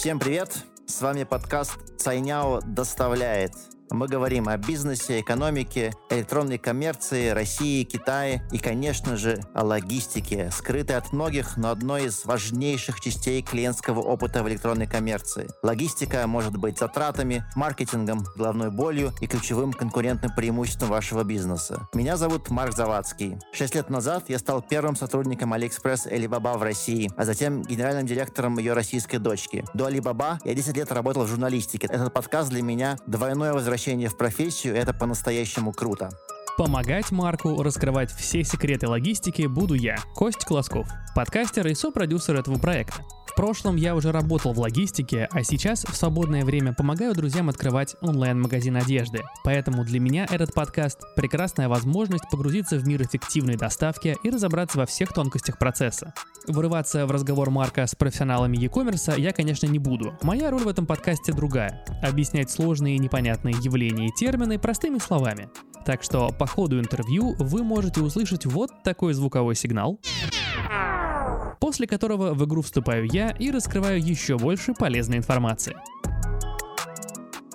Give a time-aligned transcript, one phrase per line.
[0.00, 0.64] Всем привет!
[0.86, 3.52] С вами подкаст «Цайняо доставляет».
[3.92, 10.96] Мы говорим о бизнесе, экономике, электронной коммерции, России, Китае и, конечно же, о логистике, скрытой
[10.96, 15.48] от многих, но одной из важнейших частей клиентского опыта в электронной коммерции.
[15.64, 21.88] Логистика может быть затратами, маркетингом, головной болью и ключевым конкурентным преимуществом вашего бизнеса.
[21.92, 23.38] Меня зовут Марк Завадский.
[23.52, 28.56] Шесть лет назад я стал первым сотрудником AliExpress Alibaba в России, а затем генеральным директором
[28.58, 29.64] ее российской дочки.
[29.74, 31.88] До Alibaba я 10 лет работал в журналистике.
[31.88, 36.10] Этот подкаст для меня двойное возвращение возвращение в профессию— это по-настоящему круто.
[36.58, 43.02] Помогать Марку раскрывать все секреты логистики буду я, Кость Колосков, подкастер и сопродюсер этого проекта.
[43.40, 48.76] Прошлом я уже работал в логистике, а сейчас в свободное время помогаю друзьям открывать онлайн-магазин
[48.76, 49.22] одежды.
[49.44, 54.84] Поэтому для меня этот подкаст– прекрасная возможность погрузиться в мир эффективной доставки и разобраться во
[54.84, 56.12] всех тонкостях процесса.
[56.48, 60.18] Вырываться в разговор Марка с профессионалами e-commerce я, конечно, не буду.
[60.20, 65.48] Моя роль в этом подкасте другая– объяснять сложные и непонятные явления и термины простыми словами.
[65.86, 69.98] Так что по ходу интервью вы можете услышать вот такой звуковой сигнал
[71.70, 75.76] после которого в игру вступаю я и раскрываю еще больше полезной информации.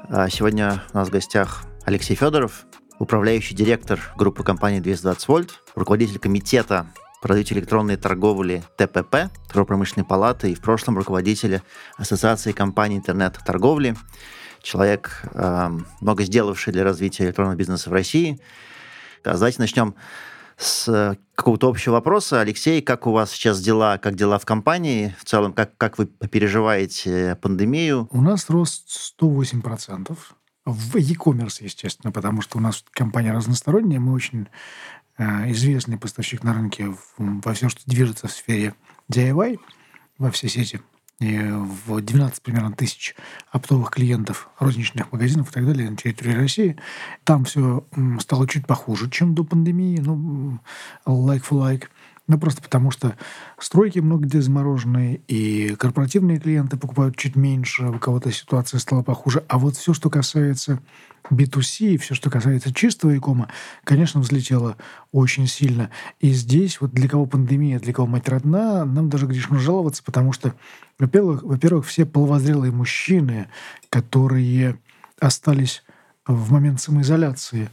[0.07, 2.65] А, сегодня у нас в гостях Алексей Федоров,
[2.97, 6.87] управляющий директор группы компании 220 вольт, руководитель комитета
[7.21, 11.59] по развитию электронной торговли ТПП, Торгово-промышленной палаты, и в прошлом руководитель
[11.97, 13.97] Ассоциации компаний интернет-торговли,
[14.61, 18.39] человек, э, много сделавший для развития электронного бизнеса в России.
[19.25, 19.93] Да, давайте начнем
[20.57, 22.41] с э, какого-то общего вопроса.
[22.41, 25.15] Алексей, как у вас сейчас дела, как дела в компании?
[25.19, 28.07] В целом, как, как вы переживаете пандемию?
[28.11, 30.17] У нас рост 108%.
[30.65, 34.47] В e-commerce, естественно, потому что у нас компания разносторонняя, мы очень
[35.17, 38.73] э, известный поставщик на рынке во всем, что движется в сфере
[39.11, 39.59] DIY,
[40.17, 40.81] во все сети
[41.19, 43.15] в 12 примерно тысяч
[43.51, 46.77] оптовых клиентов розничных магазинов и так далее на территории России.
[47.23, 47.85] Там все
[48.19, 50.59] стало чуть похуже, чем до пандемии, ну,
[51.05, 51.87] like for like.
[52.27, 53.15] Ну, просто потому что
[53.59, 59.43] стройки много где замороженные, и корпоративные клиенты покупают чуть меньше, у кого-то ситуация стала похуже.
[59.47, 60.79] А вот все, что касается
[61.29, 63.49] B2C, все, что касается чистого икома,
[63.83, 64.75] конечно, взлетело
[65.11, 65.91] очень сильно.
[66.19, 70.33] И здесь вот для кого пандемия, для кого мать родна, нам даже грешно жаловаться, потому
[70.33, 70.55] что,
[70.97, 73.49] во-первых, во-первых все половозрелые мужчины,
[73.89, 74.79] которые
[75.19, 75.83] остались
[76.25, 77.69] в момент самоизоляции,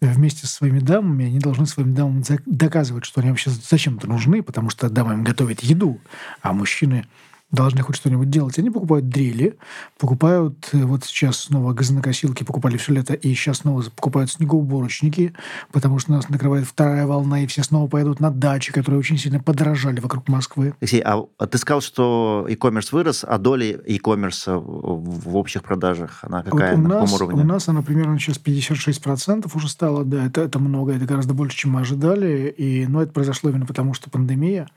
[0.00, 4.70] вместе со своими дамами, они должны своим дамам доказывать, что они вообще зачем-то нужны, потому
[4.70, 5.24] что дама им
[5.62, 6.00] еду,
[6.40, 7.04] а мужчины
[7.50, 8.58] должны хоть что-нибудь делать.
[8.58, 9.56] Они покупают дрели,
[9.98, 15.32] покупают, э, вот сейчас снова газонокосилки покупали все лето, и сейчас снова покупают снегоуборочники,
[15.72, 19.40] потому что нас накрывает вторая волна, и все снова поедут на дачи, которые очень сильно
[19.40, 20.74] подорожали вокруг Москвы.
[20.80, 26.76] Алексей, а ты сказал, что e-commerce вырос, а доля e-commerce в общих продажах, она какая,
[26.76, 27.42] вот у на нас, каком уровне?
[27.42, 31.56] У нас она примерно сейчас 56% уже стала, да, это, это много, это гораздо больше,
[31.56, 34.68] чем мы ожидали, и, но это произошло именно потому, что пандемия,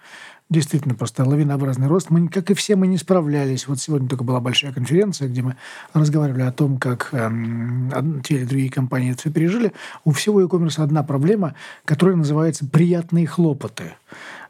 [0.51, 2.09] Действительно, просто лавинообразный рост.
[2.09, 3.69] Мы, как и все, мы не справлялись.
[3.69, 5.55] Вот сегодня только была большая конференция, где мы
[5.93, 9.71] разговаривали о том, как эм, те или другие компании это все пережили.
[10.03, 13.93] У всего e-commerce одна проблема, которая называется «приятные хлопоты»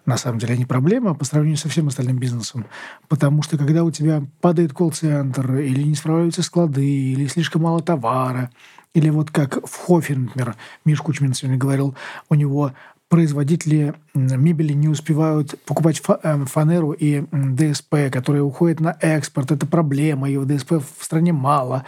[0.08, 2.66] на самом деле не проблема по сравнению со всем остальным бизнесом.
[3.08, 8.50] Потому что когда у тебя падает колл-центр, или не справляются склады, или слишком мало товара,
[8.96, 11.96] или вот как в Хофе, например, Миш Кучмин сегодня говорил,
[12.28, 12.74] у него
[13.12, 19.52] производители мебели не успевают покупать э, фанеру и ДСП, которые уходят на экспорт.
[19.52, 21.86] Это проблема, и ДСП в стране мало.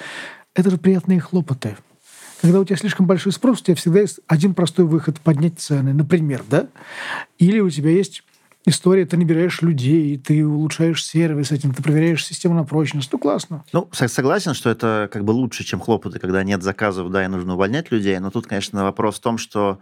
[0.53, 1.77] Это же приятные хлопоты.
[2.41, 5.93] Когда у тебя слишком большой спрос, у тебя всегда есть один простой выход– поднять цены,
[5.93, 6.67] например, да?
[7.37, 8.21] Или у тебя есть
[8.65, 13.09] история, ты набираешь людей, ты улучшаешь сервис этим, ты проверяешь систему на прочность.
[13.13, 13.63] Ну, классно.
[13.71, 17.53] Ну, согласен, что это как бы лучше, чем хлопоты, когда нет заказов, да, и нужно
[17.53, 18.19] увольнять людей.
[18.19, 19.79] Но тут, конечно, вопрос в том, что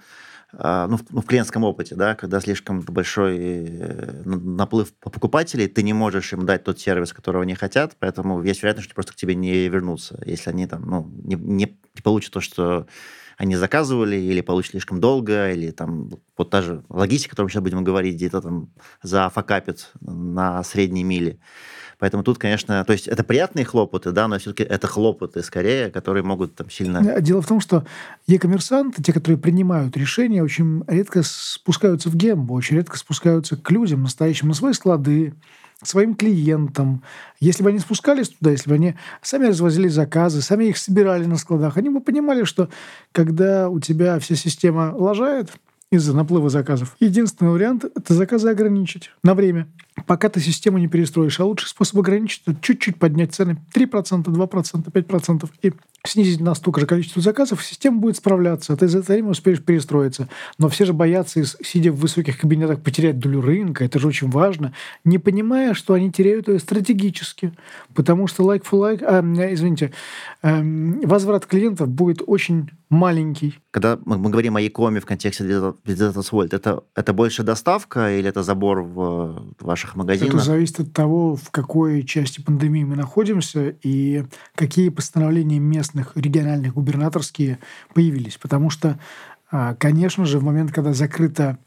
[0.54, 5.94] ну, в, ну, в клиентском опыте, да, когда слишком большой э, наплыв покупателей, ты не
[5.94, 9.36] можешь им дать тот сервис, которого они хотят, поэтому есть вероятность, что просто к тебе
[9.36, 12.88] не вернутся, если они там, ну, не, не получат то, что
[13.42, 17.50] они заказывали, или получат слишком долго, или там вот та же логистика, о которой мы
[17.50, 18.70] сейчас будем говорить, где-то там
[19.02, 21.40] зафакапит на средней миле.
[21.98, 26.24] Поэтому тут, конечно, то есть это приятные хлопоты, да, но все-таки это хлопоты скорее, которые
[26.24, 27.00] могут там сильно...
[27.00, 27.84] Э, дело в том, что
[28.28, 34.04] e-коммерсанты, те, которые принимают решения, очень редко спускаются в гембу, очень редко спускаются к людям
[34.04, 35.34] настоящим на свои склады,
[35.84, 37.04] своим клиентам.
[37.40, 41.38] Если бы они спускались туда, если бы они сами развозили заказы, сами их собирали на
[41.38, 42.70] складах, они бы понимали, что
[43.12, 45.50] когда у тебя вся система лажает,
[45.92, 46.96] из-за наплыва заказов.
[47.02, 49.68] Единственный вариант– это заказы ограничить на время
[50.06, 51.40] пока ты систему не перестроишь.
[51.40, 55.74] А лучший способ ограничить– это чуть-чуть поднять цены 3%, 2%, 5% и
[56.06, 58.76] снизить на столько же количество заказов, система будет справляться.
[58.76, 60.28] Ты за это время успеешь перестроиться.
[60.58, 63.86] Но все же боятся, сидя в высоких кабинетах, потерять долю рынка.
[63.86, 64.74] Это же очень важно.
[65.04, 67.54] Не понимая, что они теряют ее стратегически.
[67.94, 69.22] Потому что like for like, а,
[69.54, 69.92] извините,
[70.42, 73.58] эм, возврат клиентов будет очень маленький.
[73.72, 78.28] Когда мы, мы говорим о Якоме в контексте 20 вольт, это, это больше доставка или
[78.28, 80.36] это забор в ваших магазинах?
[80.36, 84.26] Это зависит от того, в какой части пандемии мы находимся и
[84.56, 85.60] какие постановления
[85.92, 87.60] местных, региональных, губернаторские
[87.94, 88.38] появились.
[88.38, 89.00] Потому что,
[89.52, 91.58] а, конечно же, в момент, когда закрыто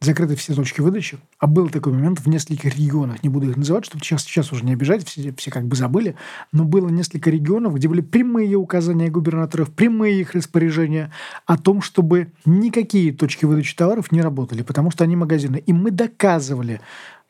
[0.00, 3.84] закрыты все точки выдачи, а был такой момент в нескольких регионах, не буду их называть,
[3.84, 6.16] чтобы сейчас, сейчас уже не обижать, все, все как бы забыли,
[6.50, 11.12] но было несколько регионов, где были прямые указания губернаторов, прямые их распоряжения
[11.46, 15.62] о том, чтобы никакие точки выдачи товаров не работали, потому что они магазины.
[15.64, 16.80] И мы доказывали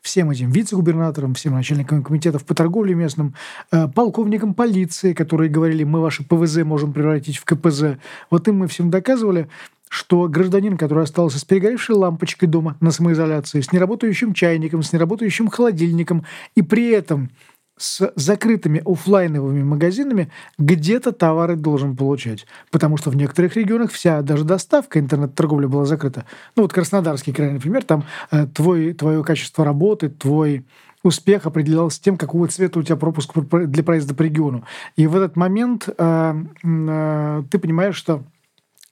[0.02, 3.34] всем этим вице-губернаторам, всем начальникам комитетов по торговле местным,
[3.70, 7.98] э, полковникам полиции, которые говорили, мы ваши ПВЗ можем превратить в КПЗ.
[8.28, 9.48] Вот им мы всем доказывали,
[9.88, 15.48] что гражданин, который остался с перегоревшей лампочкой дома на самоизоляции, с неработающим чайником, с неработающим
[15.48, 17.30] холодильником, и при этом
[17.76, 22.46] с закрытыми офлайновыми магазинами где-то товары должен получать.
[22.70, 26.24] Потому что в некоторых регионах вся даже доставка интернет-торговли была закрыта.
[26.56, 30.66] Ну вот Краснодарский край, например, там э, твой, твое качество работы, твой
[31.02, 34.64] успех определялся тем, какого цвета у тебя пропуск для проезда по региону.
[34.96, 38.22] И в этот момент э, э, ты понимаешь, что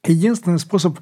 [0.07, 0.99] Единственный способ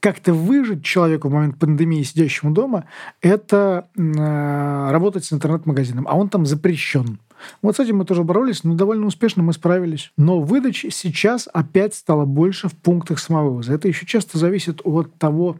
[0.00, 2.84] как-то выжить человеку в момент пандемии, сидящему дома,
[3.20, 6.06] это э, работать с интернет-магазином.
[6.08, 7.18] А он там запрещен.
[7.62, 10.12] Вот с этим мы тоже боролись, но довольно успешно мы справились.
[10.16, 13.74] Но выдач сейчас опять стало больше в пунктах самовывоза.
[13.74, 15.56] Это еще часто зависит от того,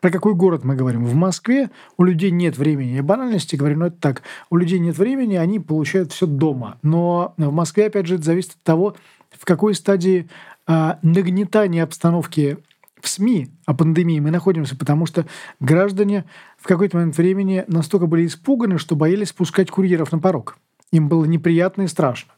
[0.00, 1.04] про какой город мы говорим.
[1.04, 2.96] В Москве у людей нет времени.
[2.96, 4.22] Я банальности говорю, но это так.
[4.50, 6.78] У людей нет времени, они получают все дома.
[6.82, 8.96] Но в Москве, опять же, это зависит от того,
[9.30, 10.28] в какой стадии
[10.66, 12.58] а, нагнетания обстановки
[13.02, 15.26] в СМИ о пандемии мы находимся, потому что
[15.58, 16.24] граждане
[16.56, 20.56] в какой-то момент времени настолько были испуганы, что боялись спускать курьеров на порог.
[20.92, 22.32] Им было неприятно и страшно.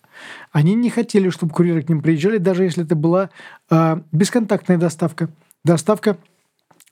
[0.52, 3.30] Они не хотели, чтобы курьеры к ним приезжали, даже если это была
[3.70, 5.28] э, бесконтактная доставка.
[5.64, 6.16] Доставка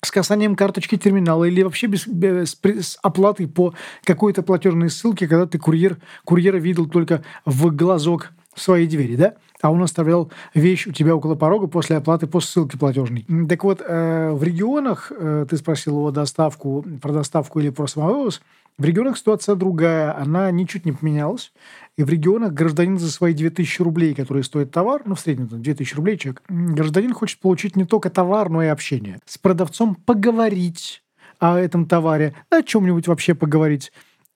[0.04, 3.74] с касанием карточки терминала или вообще без, без, с оплатой по
[4.04, 9.34] какой-то платежной ссылке, когда ты курьер, курьера видел только в глазок своей двери, да?
[9.62, 13.24] А он оставлял вещь у тебя около порога после оплаты по ссылке платежной.
[13.48, 18.42] Так вот, э, в регионах, э, ты спросил о доставку, про доставку или про самовывоз,
[18.78, 21.52] в регионах ситуация другая, она ничуть не поменялась.
[21.96, 25.94] И в регионах гражданин за свои 2000 рублей, которые стоит товар, ну, в среднем 2000
[25.94, 29.20] рублей человек, гражданин хочет получить не только товар, но и общение.
[29.26, 31.02] С продавцом поговорить
[31.38, 33.92] о этом товаре, о чем-нибудь вообще поговорить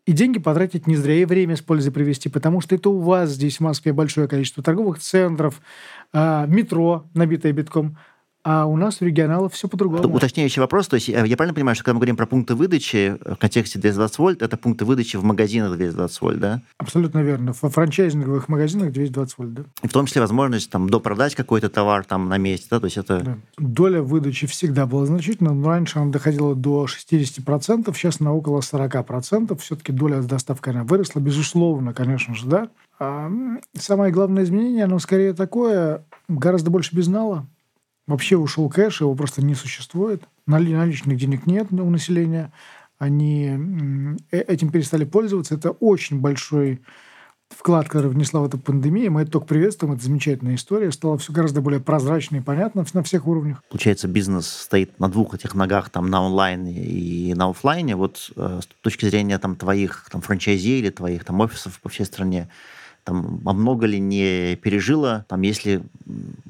[0.06, 3.30] и деньги потратить не зря, и время с пользой привести, потому что это у вас
[3.30, 5.60] здесь в Москве большое количество торговых центров,
[6.12, 7.98] а, метро, набитое битком,
[8.48, 10.14] а у нас у регионалов все по-другому.
[10.14, 10.86] Уточняющий вопрос.
[10.86, 14.18] То есть я правильно понимаю, что когда мы говорим про пункты выдачи в контексте 220
[14.20, 16.62] вольт, это пункты выдачи в магазинах 220 вольт, да?
[16.78, 17.52] Абсолютно верно.
[17.52, 19.62] В франчайзинговых магазинах 220 вольт, да.
[19.82, 22.78] И в том числе возможность там допродать какой-то товар там на месте, да?
[22.78, 23.20] То есть это...
[23.20, 23.36] Да.
[23.58, 29.58] Доля выдачи всегда была значительна, но раньше она доходила до 60%, сейчас на около 40%.
[29.58, 32.68] Все-таки доля доставки она выросла, безусловно, конечно же, да.
[33.00, 33.28] А
[33.74, 37.44] самое главное изменение, оно скорее такое, гораздо больше безнала
[38.06, 40.22] Вообще ушел кэш, его просто не существует.
[40.46, 42.52] Наличных денег нет у населения.
[42.98, 45.56] Они э, этим перестали пользоваться.
[45.56, 46.80] Это очень большой
[47.48, 49.12] вклад, который внесла в эту пандемию.
[49.12, 49.94] Мы это только приветствуем.
[49.94, 50.92] Это замечательная история.
[50.92, 53.62] Стало все гораздо более прозрачно и понятно на всех уровнях.
[53.68, 57.96] Получается, бизнес стоит на двух этих ногах, там, на онлайне и на офлайне.
[57.96, 62.04] Вот э, с точки зрения там, твоих там, франчайзи или твоих там, офисов по всей
[62.04, 62.48] стране,
[63.04, 65.82] там, а много ли не пережило, там, если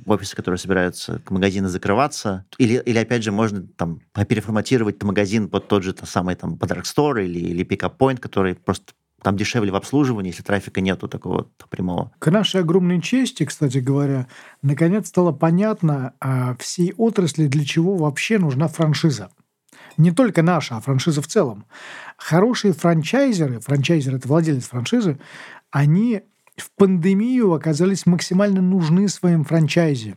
[0.06, 5.68] офисы, которые собираются к магазину закрываться, или, или опять же, можно там переформатировать магазин под
[5.68, 9.72] тот же тот самый там под Store или, или Pickup Point, который просто там дешевле
[9.72, 12.12] в обслуживании, если трафика нету такого прямого.
[12.18, 14.28] К нашей огромной чести, кстати говоря,
[14.62, 19.30] наконец стало понятно а, всей отрасли, для чего вообще нужна франшиза.
[19.96, 21.64] Не только наша, а франшиза в целом.
[22.18, 25.18] Хорошие франчайзеры, франчайзер– это владелец франшизы,
[25.70, 26.22] они
[26.56, 30.16] в пандемию оказались максимально нужны своим франчайзе.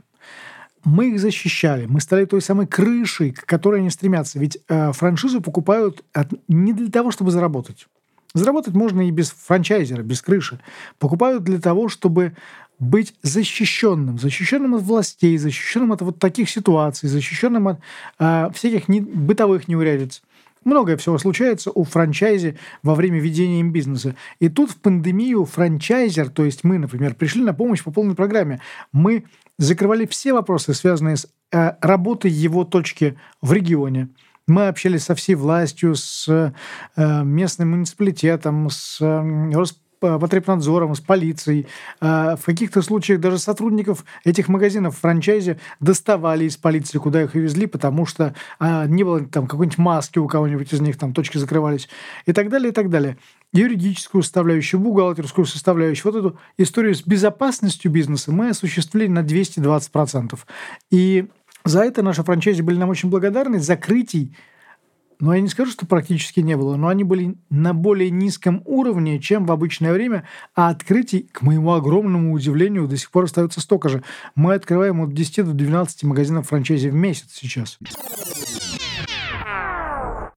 [0.86, 4.40] Мы их защищали, мы стали той самой крышей, к которой они стремятся.
[4.40, 7.88] Ведь э, франшизу покупают от, не для того, чтобы заработать.
[8.34, 10.60] Заработать можно и без франчайзера, без крыши.
[10.98, 12.34] Покупают для того, чтобы
[12.80, 17.80] быть защищенным, защищенным от властей, защищенным от вот таких ситуаций, защищенным от
[18.20, 20.22] э, всяких не, бытовых неурядиц.
[20.70, 24.16] Многое всего случается у франчайзи во время ведения им бизнеса.
[24.40, 28.62] И тут в пандемию франчайзер, то есть мы, например, пришли на помощь по полной программе.
[28.92, 29.24] Мы
[29.58, 34.10] закрывали все вопросы, связанные с э, работой его точки в регионе.
[34.46, 39.24] Мы общались со всей властью, с э, местным муниципалитетом, с э,
[40.00, 41.68] Потребнадзором, с полицией.
[42.00, 47.36] А, в каких-то случаях даже сотрудников этих магазинов в франчайзе доставали из полиции, куда их
[47.36, 51.14] и везли, потому что а, не было там какой-нибудь маски у кого-нибудь из них, там
[51.14, 51.90] точки закрывались
[52.26, 53.18] и так далее, и так далее.
[53.52, 60.40] Юридическую составляющую, бухгалтерскую составляющую, вот эту историю с безопасностью бизнеса мы осуществили на 220%.
[60.92, 61.28] И
[61.66, 63.60] за это наши франчайзи были нам очень благодарны.
[63.60, 64.34] Закрытий
[65.20, 69.20] но я не скажу, что практически не было, но они были на более низком уровне,
[69.20, 70.24] чем в обычное время,
[70.56, 74.04] а открытий, к моему огромному удивлению, до сих пор остается столько же.
[74.36, 77.78] Мы открываем от 10 до 12 магазинов франчайзи в месяц сейчас.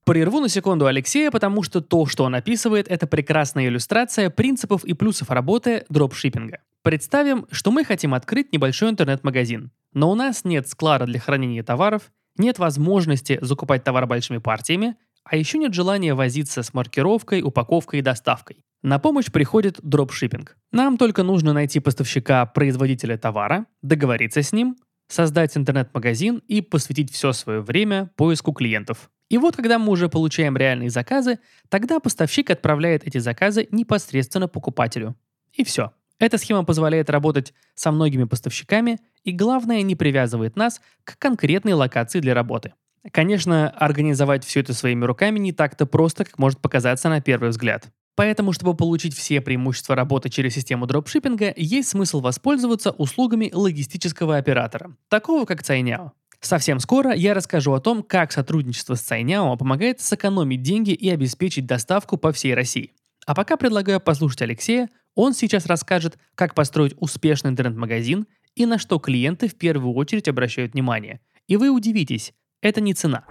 [0.05, 4.95] Прерву на секунду Алексея, потому что то, что он описывает, это прекрасная иллюстрация принципов и
[4.95, 6.59] плюсов работы дропшиппинга.
[6.83, 12.11] Представим, что мы хотим открыть небольшой интернет-магазин, но у нас нет склада для хранения товаров,
[12.37, 18.03] нет возможности закупать товар большими партиями, а еще нет желания возиться с маркировкой, упаковкой и
[18.03, 18.65] доставкой.
[18.83, 20.57] На помощь приходит дропшиппинг.
[20.73, 27.61] Нам только нужно найти поставщика-производителя товара, договориться с ним, создать интернет-магазин и посвятить все свое
[27.61, 29.11] время поиску клиентов.
[29.29, 35.15] И вот когда мы уже получаем реальные заказы, тогда поставщик отправляет эти заказы непосредственно покупателю.
[35.53, 35.93] И все.
[36.23, 42.21] Эта схема позволяет работать со многими поставщиками и, главное, не привязывает нас к конкретной локации
[42.21, 42.75] для работы.
[43.11, 47.89] Конечно, организовать все это своими руками не так-то просто, как может показаться на первый взгляд.
[48.15, 54.97] Поэтому, чтобы получить все преимущества работы через систему дропшиппинга, есть смысл воспользоваться услугами логистического оператора,
[55.09, 56.13] такого как Цайняо.
[56.39, 61.67] Совсем скоро я расскажу о том, как сотрудничество с Цайняо помогает сэкономить деньги и обеспечить
[61.67, 62.93] доставку по всей России.
[63.27, 68.99] А пока предлагаю послушать Алексея, он сейчас расскажет, как построить успешный интернет-магазин и на что
[68.99, 71.21] клиенты в первую очередь обращают внимание.
[71.49, 73.25] И вы удивитесь, это не цена.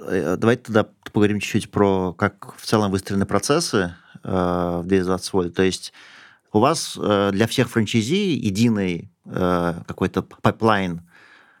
[0.00, 5.54] Э, давайте тогда поговорим чуть-чуть про как в целом выстроены процессы э, в 220 вольт.
[5.54, 5.92] То есть
[6.52, 11.02] у вас э, для всех франчайзи единый э, какой-то pipeline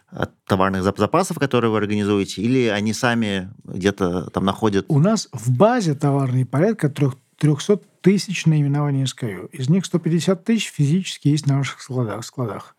[0.08, 4.86] от товарных запасов, которые вы организуете, или они сами где-то там находят?
[4.88, 9.48] У нас в базе товарный порядка трех 300 тысяч наименований SKU.
[9.50, 12.24] Из них 150 тысяч физически есть на наших складах.
[12.24, 12.76] складах.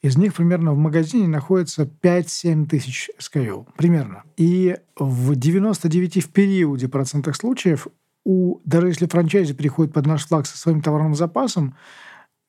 [0.00, 3.66] Из них примерно в магазине находится 5-7 тысяч SKU.
[3.76, 4.22] Примерно.
[4.38, 7.86] И в 99 в периоде процентах случаев,
[8.24, 11.76] у, даже если франчайзи приходит под наш флаг со своим товарным запасом,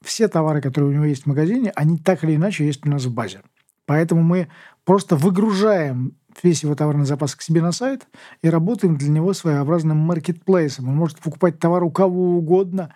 [0.01, 3.03] все товары, которые у него есть в магазине, они так или иначе есть у нас
[3.03, 3.41] в базе.
[3.85, 4.47] Поэтому мы
[4.85, 8.07] просто выгружаем весь его товарный запас к себе на сайт
[8.41, 10.89] и работаем для него своеобразным маркетплейсом.
[10.89, 12.93] Он может покупать товар у кого угодно,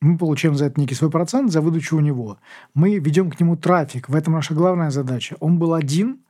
[0.00, 2.38] мы получаем за это некий свой процент за выдачу у него.
[2.72, 4.08] Мы ведем к нему трафик.
[4.08, 5.36] В этом наша главная задача.
[5.40, 6.20] Он был один,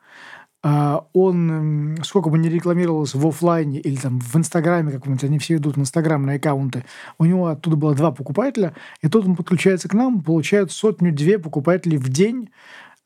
[0.63, 5.57] а, он, сколько бы ни рекламировался в офлайне или там в Инстаграме каком-нибудь, они все
[5.57, 6.85] идут в инстаграмные аккаунты,
[7.19, 11.97] у него оттуда было два покупателя, и тут он подключается к нам, получает сотню-две покупателей
[11.97, 12.51] в день,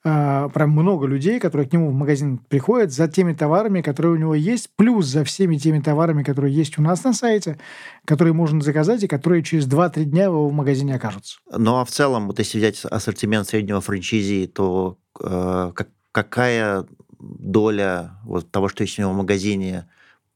[0.05, 4.17] э, прям много людей, которые к нему в магазин приходят за теми товарами, которые у
[4.17, 7.59] него есть, плюс за всеми теми товарами, которые есть у нас на сайте,
[8.05, 11.39] которые можно заказать и которые через 2-3 дня в его магазине окажутся.
[11.51, 16.87] Ну а в целом, вот если взять ассортимент среднего франчайзи, то э, как, какая
[17.19, 19.89] доля вот того, что есть у него в магазине,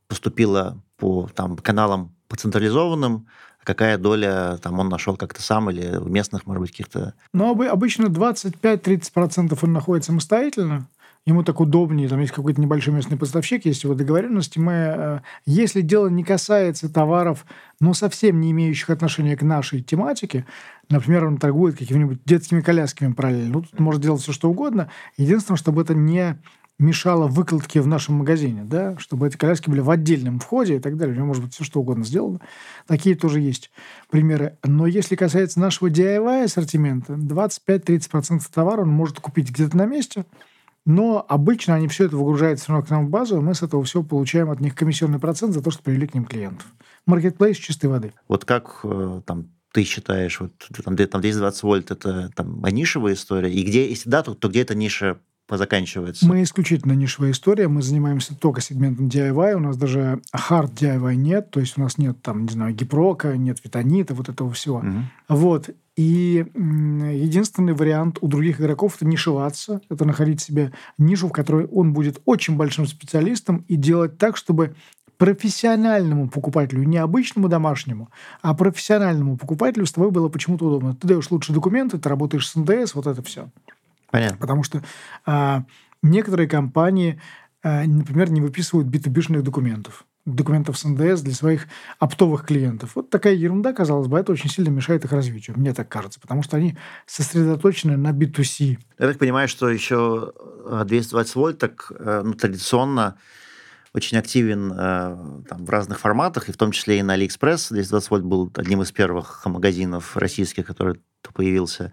[0.08, 3.26] поступила по там, каналам по централизованным,
[3.62, 7.14] какая доля там он нашел как-то сам или в местных, может быть, каких-то...
[7.32, 10.86] Ну, обычно 25-30% он находит самостоятельно,
[11.26, 14.60] ему так удобнее, там есть какой-то небольшой местный поставщик, есть его договоренности.
[14.60, 17.44] Мы, э, если дело не касается товаров,
[17.80, 20.46] ну, совсем не имеющих отношения к нашей тематике,
[20.88, 24.88] например, он торгует какими-нибудь детскими колясками параллельно, ну, тут может делать все, что угодно.
[25.16, 26.38] Единственное, чтобы это не
[26.78, 30.96] мешало выкладке в нашем магазине, да, чтобы эти коляски были в отдельном входе и так
[30.96, 31.14] далее.
[31.14, 32.40] У него может быть все что угодно сделано.
[32.86, 33.70] Такие тоже есть
[34.10, 34.58] примеры.
[34.62, 40.26] Но если касается нашего DIY ассортимента, 25-30% товара он может купить где-то на месте,
[40.84, 43.62] но обычно они все это выгружают все равно к нам в базу, и мы с
[43.62, 46.66] этого все получаем от них комиссионный процент за то, что привели к ним клиентов.
[47.06, 48.12] Маркетплейс чистой воды.
[48.28, 50.52] Вот как э, там ты считаешь, вот
[50.84, 54.62] там, там 220 вольт это там нишевая история, и где, если да, то, то где
[54.62, 56.26] эта ниша заканчивается?
[56.26, 57.68] Мы исключительно нишевая история.
[57.68, 59.54] Мы занимаемся только сегментом DIY.
[59.54, 61.50] У нас даже hard DIY нет.
[61.50, 64.78] То есть у нас нет там, не знаю, гипрока, нет витанита, вот этого всего.
[64.78, 64.98] Угу.
[65.28, 65.70] Вот.
[65.96, 71.94] И единственный вариант у других игроков– это нишеваться, это находить себе нишу, в которой он
[71.94, 74.74] будет очень большим специалистом и делать так, чтобы
[75.16, 78.10] профессиональному покупателю, не обычному домашнему,
[78.42, 80.94] а профессиональному покупателю с тобой было почему-то удобно.
[80.94, 83.48] Ты даешь лучшие документы, ты работаешь с НДС, вот это все.
[84.10, 84.38] Понятно.
[84.38, 84.82] Потому что
[85.24, 85.64] а,
[86.02, 87.20] некоторые компании,
[87.62, 91.68] а, например, не выписывают B2B документов документов с НДС для своих
[92.00, 92.96] оптовых клиентов.
[92.96, 96.42] Вот такая ерунда, казалось бы, это очень сильно мешает их развитию, мне так кажется, потому
[96.42, 98.76] что они сосредоточены на B2C.
[98.98, 100.32] Я так понимаю, что еще
[100.84, 103.18] 220 вольт так э, ну, традиционно
[103.94, 104.70] очень активен
[105.48, 107.68] там, в разных форматах, и в том числе и на AliExpress.
[107.70, 111.00] 220 вольт был одним из первых магазинов российских, который
[111.32, 111.92] появился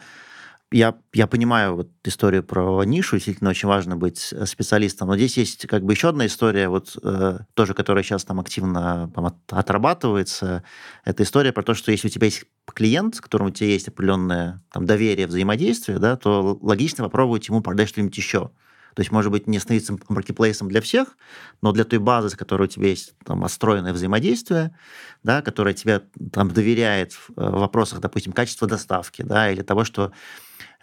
[0.73, 5.37] я, я понимаю вот историю про нишу, действительно очень важно быть э, специалистом, но здесь
[5.37, 9.35] есть как бы еще одна история, вот э, тоже, которая сейчас там активно там, от,
[9.51, 10.63] отрабатывается.
[11.05, 13.87] Это история про то, что если у тебя есть клиент, с которым у тебя есть
[13.87, 18.49] определенное там, доверие, взаимодействие, да, то логично попробовать ему продать что-нибудь еще.
[18.95, 21.17] То есть, может быть, не становиться маркетплейсом для всех,
[21.61, 24.75] но для той базы, с которой у тебя есть там отстроенное взаимодействие,
[25.23, 26.01] да, которая тебе
[26.31, 30.11] там доверяет в э, вопросах, допустим, качества доставки, да, или того, что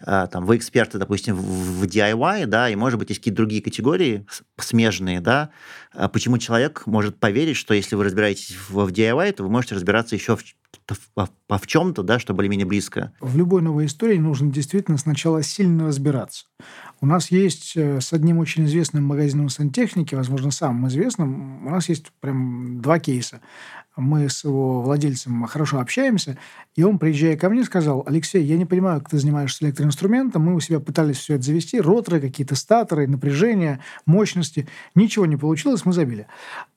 [0.05, 4.25] там, вы эксперты, допустим, в DIY, да, и, может быть, есть какие-то другие категории
[4.57, 5.49] смежные, да,
[5.93, 10.15] а почему человек может поверить, что если вы разбираетесь в, DIY, то вы можете разбираться
[10.15, 10.43] еще в,
[10.87, 13.13] в, в, в чем-то, да, что более-менее близко.
[13.19, 16.45] В любой новой истории нужно действительно сначала сильно разбираться.
[17.01, 21.89] У нас есть э, с одним очень известным магазином сантехники, возможно, самым известным, у нас
[21.89, 23.41] есть прям два кейса
[23.97, 26.37] мы с его владельцем хорошо общаемся,
[26.75, 30.55] и он, приезжая ко мне, сказал, Алексей, я не понимаю, как ты занимаешься электроинструментом, мы
[30.55, 35.93] у себя пытались все это завести, роторы, какие-то статоры, напряжения, мощности, ничего не получилось, мы
[35.93, 36.27] забили.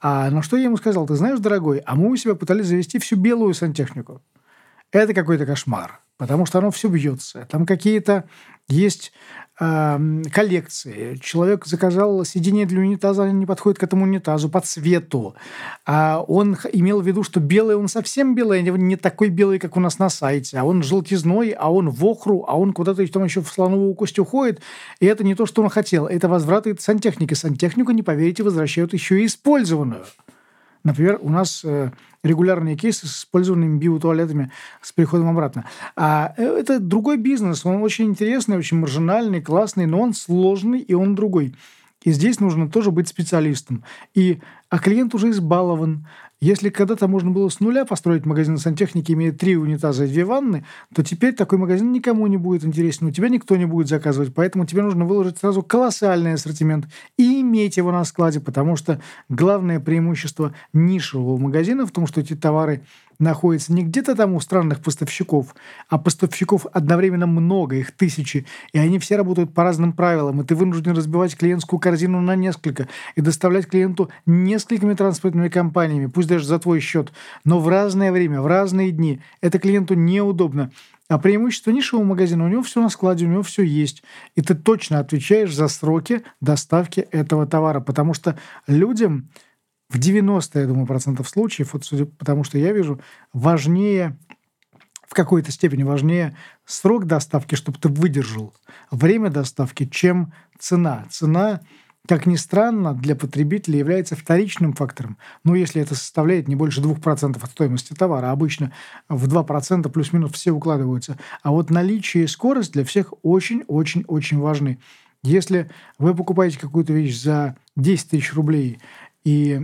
[0.00, 2.98] А на что я ему сказал, ты знаешь, дорогой, а мы у себя пытались завести
[2.98, 4.20] всю белую сантехнику.
[4.90, 7.46] Это какой-то кошмар, потому что оно все бьется.
[7.50, 8.28] Там какие-то
[8.68, 9.12] есть
[9.56, 11.16] коллекции.
[11.22, 15.36] Человек заказал сиденье для унитаза, оно не подходит к этому унитазу по цвету.
[15.86, 19.76] А он имел в виду, что белый, он совсем белый, а не такой белый, как
[19.76, 20.58] у нас на сайте.
[20.58, 24.18] А он желтизной, а он в охру, а он куда-то там еще в слоновую кость
[24.18, 24.60] уходит.
[24.98, 26.06] И это не то, что он хотел.
[26.06, 27.34] Это возврат сантехники.
[27.34, 30.04] Сантехнику, не поверите, возвращают еще и использованную.
[30.84, 31.90] Например, у нас э,
[32.22, 35.64] регулярные кейсы с использованными биотуалетами с переходом обратно.
[35.96, 40.92] А э, это другой бизнес, он очень интересный, очень маржинальный, классный, но он сложный и
[40.92, 41.54] он другой.
[42.04, 43.82] И здесь нужно тоже быть специалистом.
[44.14, 46.06] И, а клиент уже избалован.
[46.38, 50.66] Если когда-то можно было с нуля построить магазин сантехники, имея три унитаза и две ванны,
[50.94, 54.66] то теперь такой магазин никому не будет интересен, у тебя никто не будет заказывать, поэтому
[54.66, 56.86] тебе нужно выложить сразу колоссальный ассортимент
[57.16, 62.36] и иметь его на складе, потому что главное преимущество нишевого магазина в том, что эти
[62.36, 62.82] товары
[63.18, 65.54] находится не где-то там у странных поставщиков,
[65.88, 70.54] а поставщиков одновременно много, их тысячи, и они все работают по разным правилам, и ты
[70.54, 76.58] вынужден разбивать клиентскую корзину на несколько и доставлять клиенту несколькими транспортными компаниями, пусть даже за
[76.58, 77.12] твой счет,
[77.44, 79.20] но в разное время, в разные дни.
[79.40, 80.70] Это клиенту неудобно.
[81.08, 84.02] А преимущество нишевого магазина, у него все на складе, у него все есть.
[84.36, 89.28] И ты точно отвечаешь за сроки доставки этого товара, потому что людям
[89.94, 93.00] в 90, я думаю, процентов случаев, вот судя потому что я вижу,
[93.32, 94.18] важнее
[95.06, 98.52] в какой-то степени важнее срок доставки, чтобы ты выдержал
[98.90, 101.04] время доставки, чем цена.
[101.10, 101.60] Цена,
[102.08, 105.16] как ни странно, для потребителя является вторичным фактором.
[105.44, 108.32] Ну, если это составляет не больше 2% от стоимости товара.
[108.32, 108.72] Обычно
[109.08, 111.16] в 2% плюс-минус все укладываются.
[111.44, 114.80] А вот наличие и скорость для всех очень-очень-очень важны.
[115.22, 118.78] Если вы покупаете какую-то вещь за 10 тысяч рублей
[119.24, 119.58] и,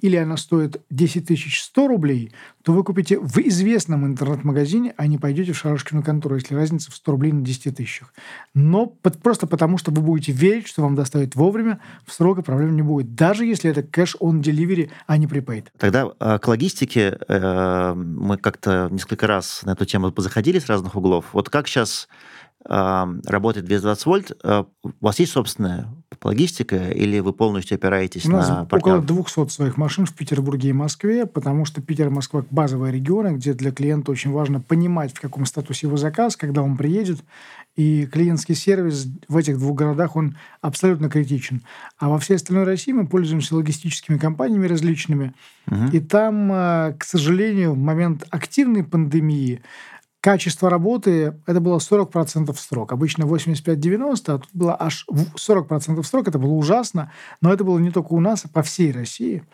[0.00, 2.32] или она стоит 10 100 рублей,
[2.62, 6.96] то вы купите в известном интернет-магазине, а не пойдете в Шарашкину контору, если разница в
[6.96, 8.14] 100 рублей на 10 тысячах.
[8.54, 12.42] Но под, просто потому, что вы будете верить, что вам доставят вовремя, в срок и
[12.42, 13.14] проблем не будет.
[13.14, 15.70] Даже если это кэш-он-деливери, а не припейд.
[15.78, 20.96] Тогда э, к логистике э, мы как-то несколько раз на эту тему заходили с разных
[20.96, 21.26] углов.
[21.34, 22.08] Вот как сейчас
[22.64, 25.88] работает без 20 вольт, э, у вас есть собственная
[26.22, 29.04] логистика или вы полностью опираетесь у нас на партнеров?
[29.04, 33.36] около 200 своих машин в Петербурге и Москве, потому что Питер и Москва– базовые регионы,
[33.36, 37.20] где для клиента очень важно понимать, в каком статусе его заказ, когда он приедет,
[37.76, 41.62] и клиентский сервис в этих двух городах, он абсолютно критичен.
[41.98, 45.34] А во всей остальной России мы пользуемся логистическими компаниями различными.
[45.70, 45.90] Угу.
[45.92, 49.60] И там, э, к сожалению, в момент активной пандемии
[50.26, 52.90] качество работы это было 40% срок.
[52.90, 56.26] Обычно 85-90, а тут было аж 40% срок.
[56.26, 59.44] Это было ужасно, но это было не только у нас, а по всей России.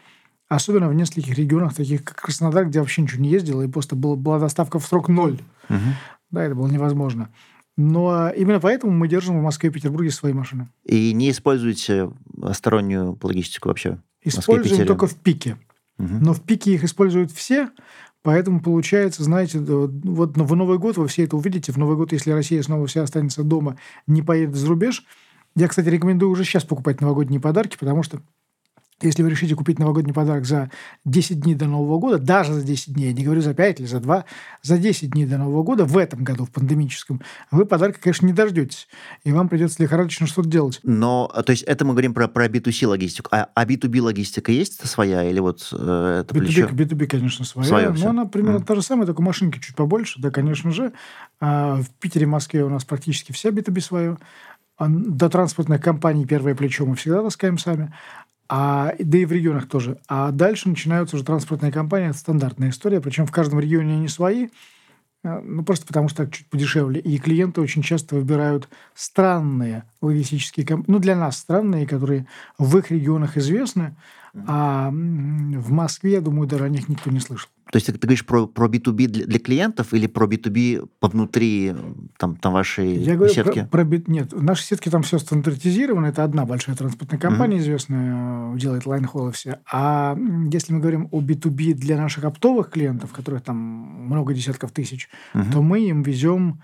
[0.48, 4.16] Особенно в нескольких регионах, таких как Краснодар, где вообще ничего не ездило, и просто была,
[4.16, 5.40] была доставка в срок ноль.
[5.68, 5.78] Угу.
[6.30, 7.28] Да, это было невозможно.
[7.76, 10.70] Но именно поэтому мы держим в Москве и Петербурге свои машины.
[10.86, 12.10] И не используете
[12.52, 13.98] стороннюю логистику вообще?
[14.22, 15.58] Используем только в пике.
[15.98, 16.14] Угу.
[16.20, 17.70] Но в пике их используют все,
[18.22, 21.72] Поэтому получается, знаете, вот в Новый год вы все это увидите.
[21.72, 25.04] В Новый год, если Россия снова вся останется дома, не поедет за рубеж.
[25.56, 28.22] Я, кстати, рекомендую уже сейчас покупать новогодние подарки, потому что
[29.06, 30.70] если вы решите купить новогодний подарок за
[31.04, 33.86] 10 дней до Нового года, даже за 10 дней, я не говорю за 5 или
[33.86, 34.24] за 2,
[34.62, 38.32] за 10 дней до Нового года, в этом году, в пандемическом, вы подарка, конечно, не
[38.32, 38.88] дождетесь.
[39.24, 40.80] И вам придется лихорадочно что-то делать.
[40.82, 43.28] Но, то есть, это мы говорим про, про B2C логистику.
[43.32, 45.24] А, а B2B логистика есть своя?
[45.24, 46.66] Или вот э, это B2B, плечо?
[46.68, 47.68] B2B, конечно, своя.
[47.68, 48.64] своя но она примерно mm.
[48.64, 50.92] та же самая, только машинки чуть побольше, да, конечно же.
[51.40, 54.18] А в Питере, Москве у нас практически вся B2B свое.
[54.78, 57.92] А до транспортных компаний первое плечо мы всегда таскаем сами
[58.54, 59.96] а, да и в регионах тоже.
[60.08, 64.48] А дальше начинаются уже транспортные компании, это стандартная история, причем в каждом регионе они свои,
[65.24, 67.00] э, ну, просто потому что так чуть подешевле.
[67.00, 72.26] И клиенты очень часто выбирают странные логистические компании, ну, для нас странные, которые
[72.58, 73.96] в их регионах известны,
[74.46, 77.48] а в Москве, я думаю, даже о них никто не слышал.
[77.70, 81.74] То есть ты, ты говоришь про, про B2B для, для клиентов или про B2B внутри
[82.18, 83.66] там, там вашей Я говорю сетки?
[83.70, 86.06] Про, про, нет, в нашей сетке там все стандартизировано.
[86.06, 87.60] Это одна большая транспортная компания, mm-hmm.
[87.60, 89.60] известная, делает лайнхоллы все.
[89.70, 90.18] А
[90.50, 95.52] если мы говорим о B2B для наших оптовых клиентов, которых там много десятков тысяч, mm-hmm.
[95.52, 96.60] то мы им везем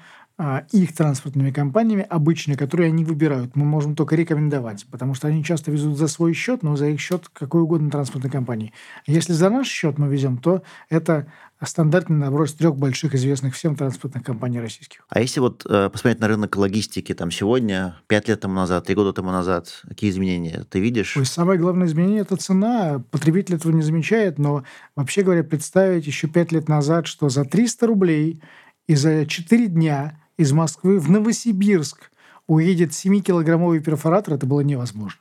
[0.70, 3.56] их транспортными компаниями обычные, которые они выбирают.
[3.56, 7.00] Мы можем только рекомендовать, потому что они часто везут за свой счет, но за их
[7.00, 8.72] счет какой угодно транспортной компании.
[9.06, 11.26] Если за наш счет мы везем, то это
[11.66, 15.04] стандартный набор из трех больших известных всем транспортных компаний российских.
[15.08, 18.94] А если вот э, посмотреть на рынок логистики там сегодня, пять лет тому назад, три
[18.94, 21.16] года тому назад, какие изменения ты видишь?
[21.16, 23.02] Ой, самое главное изменение– это цена.
[23.10, 24.62] Потребитель этого не замечает, но
[24.94, 28.40] вообще говоря, представить еще пять лет назад, что за 300 рублей
[28.86, 32.10] и за 4 дня из Москвы в Новосибирск
[32.46, 35.20] уедет 7-килограммовый перфоратор, это было невозможно.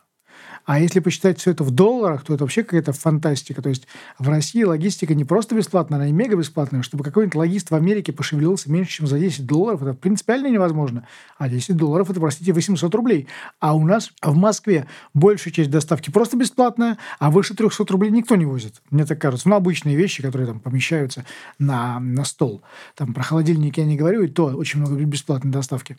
[0.67, 3.62] А если посчитать все это в долларах, то это вообще какая-то фантастика.
[3.62, 3.88] То есть
[4.19, 6.82] в России логистика не просто бесплатная, она и мега бесплатная.
[6.82, 11.08] Чтобы какой-нибудь логист в Америке пошевелился меньше, чем за 10 долларов, это принципиально невозможно.
[11.38, 13.30] А 10 долларов– это, простите, 800 рублей.
[13.62, 18.36] А у нас в Москве большая часть доставки просто бесплатная, а выше 300 рублей никто
[18.36, 18.82] не возит.
[18.91, 19.47] Мне так кажется.
[19.47, 21.23] Ну, обычные вещи, которые там помещаются
[21.60, 22.62] на, на стол.
[22.95, 25.95] Там про холодильник я не говорю, и то очень много бесплатной доставки.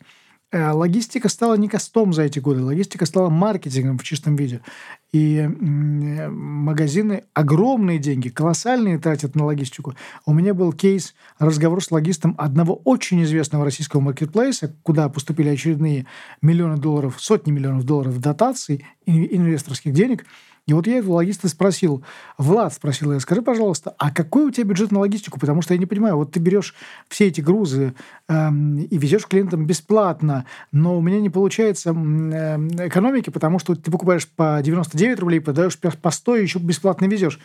[0.51, 4.61] Э, логистика стала не костом за эти годы, логистика стала маркетингом в чистом виде.
[5.11, 9.93] И магазины огромные деньги, колоссальные тратят на логистику.
[10.25, 16.07] У меня был кейс, разговор с логистом одного очень известного российского маркетплейса, куда поступили очередные
[16.41, 20.25] миллионы долларов, сотни миллионов долларов дотаций, инвесторских денег–
[20.69, 22.03] и вот я этого логиста спросил,
[22.37, 25.39] Влад спросил, я, скажи, пожалуйста, а какой у тебя бюджет на логистику?
[25.39, 26.75] Потому что я не понимаю, вот ты берешь
[27.07, 27.93] все эти грузы
[28.27, 33.89] эм, и везешь клиентам бесплатно, но у меня не получается э, экономики, потому что ты
[33.89, 37.39] покупаешь по 99 рублей, продаешь по 100 и еще бесплатно везешь.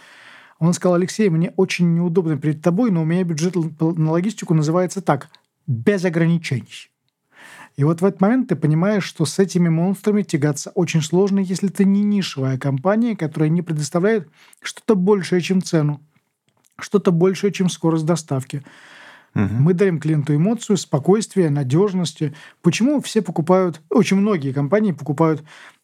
[0.58, 5.00] Он сказал, Алексей, мне очень неудобно перед тобой, но у меня бюджет на логистику называется
[5.00, 5.28] так–
[5.66, 6.90] без ограничений.
[7.76, 11.68] И вот в этот момент ты понимаешь, что с этими монстрами тягаться очень сложно, если
[11.68, 14.28] ты не нишевая компания, которая не предоставляет
[14.62, 16.00] что-то большее, чем цену,
[16.78, 18.62] что-то большее, чем скорость доставки.
[19.34, 19.42] Угу.
[19.42, 22.34] Мы даем клиенту эмоцию, спокойствие, надежности.
[22.62, 25.42] Почему все покупают, очень многие компании покупают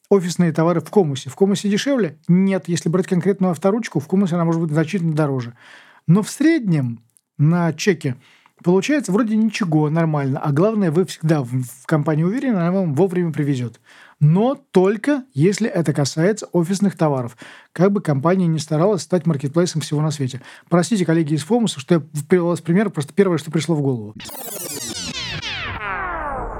[0.08, 1.28] офисные товары в комусе?
[1.28, 2.18] В комусе дешевле?
[2.28, 2.68] Нет.
[2.68, 5.54] Если брать конкретную авторучку, в комусе она может быть значительно дороже.
[6.06, 7.02] Но в среднем
[7.38, 8.16] на чеке
[8.62, 10.38] Получается, вроде ничего, нормально.
[10.40, 13.80] А главное, вы всегда в, компании уверены, она вам вовремя привезет.
[14.20, 17.38] Но только если это касается офисных товаров.
[17.72, 20.42] Как бы компания не старалась стать маркетплейсом всего на свете.
[20.68, 24.14] Простите, коллеги из Фомуса, что я привел вас пример, просто первое, что пришло в голову.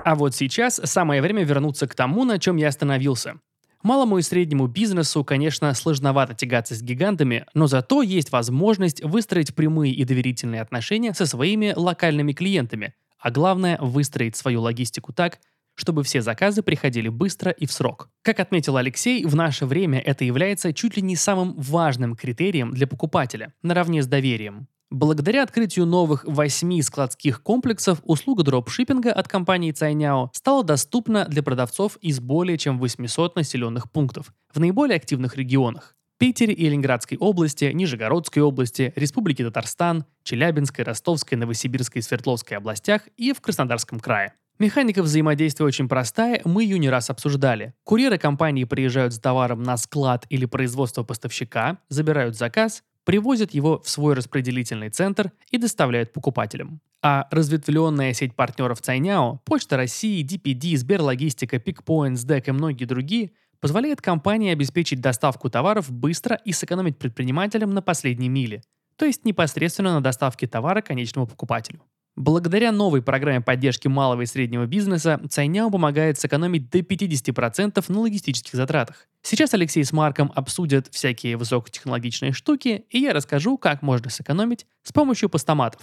[0.03, 3.35] А вот сейчас самое время вернуться к тому, на чем я остановился.
[3.83, 9.95] Малому и среднему бизнесу, конечно, сложновато тягаться с гигантами, но зато есть возможность выстроить прямые
[9.95, 15.39] и доверительные отношения со своими локальными клиентами, а главное– выстроить свою логистику так,
[15.75, 18.11] чтобы все заказы приходили быстро и в срок.
[18.21, 22.87] Как отметил Алексей, в наше время это является чуть ли не самым важным критерием для
[22.87, 24.69] покупателя, наравне с доверием.
[24.91, 31.97] Благодаря открытию новых восьми складских комплексов услуга дропшиппинга от компании Цайняо стала доступна для продавцов
[31.99, 35.95] из более чем 800 населенных пунктов в наиболее активных регионах.
[36.19, 43.33] Питере и Ленинградской области, Нижегородской области, Республике Татарстан, Челябинской, Ростовской, Новосибирской и Свердловской областях и
[43.33, 44.35] в Краснодарском крае.
[44.59, 47.73] Механика взаимодействия очень простая, мы ее не раз обсуждали.
[47.85, 53.89] Курьеры компании приезжают с товаром на склад или производство поставщика, забирают заказ, привозят его в
[53.89, 56.81] свой распределительный центр и доставляют покупателям.
[57.03, 64.01] А разветвленная сеть партнеров Цайняо, Почта России, DPD, Сберлогистика, Пикпоинт, СДЭК и многие другие позволяет
[64.01, 68.63] компании обеспечить доставку товаров быстро и сэкономить предпринимателям на последней миле,
[68.97, 71.83] то есть непосредственно на доставке товара конечному покупателю.
[72.17, 78.55] Благодаря новой программе поддержки малого и среднего бизнеса, Цайняо помогает сэкономить до 50% на логистических
[78.55, 79.07] затратах.
[79.23, 84.93] Сейчас Алексей с Марком обсудят всякие высокотехнологичные штуки, и я расскажу, как можно сэкономить с
[84.93, 85.81] помощью постаматов.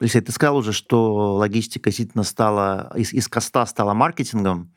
[0.00, 4.72] Алексей, ты сказал уже, что логистика действительно стала, из, из коста стала маркетингом.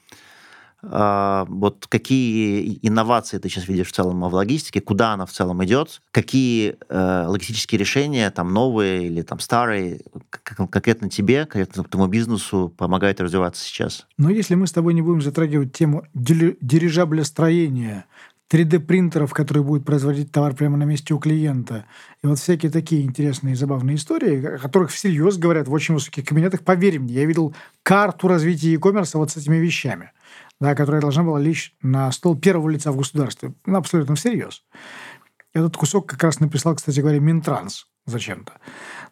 [0.91, 5.63] А, вот какие инновации ты сейчас видишь в целом в логистике, куда она в целом
[5.63, 12.73] идет, какие э, логистические решения, там новые или там старые, конкретно тебе, конкретно твоему бизнесу
[12.77, 14.05] помогают развиваться сейчас?
[14.17, 18.05] Но если мы с тобой не будем затрагивать тему дирижаблестроения,
[18.51, 21.85] 3D-принтеров, которые будут производить товар прямо на месте у клиента.
[22.23, 26.25] И вот всякие такие интересные и забавные истории, о которых всерьез говорят в очень высоких
[26.25, 26.61] кабинетах.
[26.61, 30.11] Поверь мне, я видел карту развития e-commerce вот с этими вещами
[30.59, 33.53] да, которая должна была лечь на стол первого лица в государстве.
[33.65, 34.63] Ну, абсолютно всерьез.
[35.53, 38.53] Этот кусок как раз написал, кстати говоря, Минтранс зачем-то.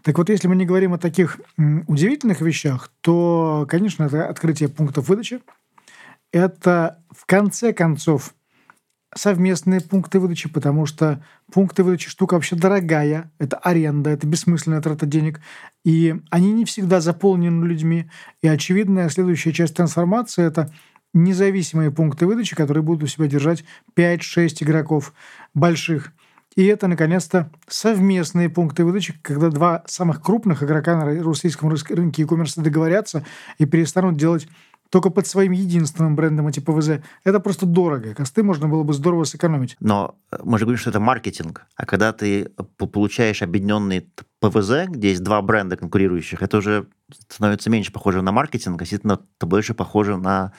[0.01, 1.39] Так вот, если мы не говорим о таких
[1.87, 5.41] удивительных вещах, то, конечно, это открытие пунктов выдачи.
[6.31, 8.33] Это, в конце концов,
[9.15, 15.05] совместные пункты выдачи, потому что пункты выдачи штука вообще дорогая, это аренда, это бессмысленная трата
[15.05, 15.39] денег,
[15.85, 18.09] и они не всегда заполнены людьми.
[18.41, 20.71] И очевидная следующая часть трансформации– это
[21.13, 23.63] независимые пункты выдачи, которые будут у себя держать
[23.95, 25.13] 5-6 игроков
[25.53, 26.11] больших.
[26.55, 32.61] И это, наконец-то, совместные пункты выдачи, когда два самых крупных игрока на российском рынке e-commerce
[32.61, 33.25] договорятся
[33.57, 34.47] и перестанут делать
[34.89, 37.01] только под своим единственным брендом эти ПВЗ.
[37.23, 38.13] Это просто дорого.
[38.13, 39.75] Косты можно было бы здорово сэкономить.
[39.79, 41.65] Но э, мы же говорим, что это маркетинг.
[41.75, 44.07] А когда ты получаешь объединенный
[44.39, 46.85] ПВЗ, где есть два бренда конкурирующих, это уже
[47.27, 50.57] становится меньше похоже на маркетинг, а действительно больше похоже на Э,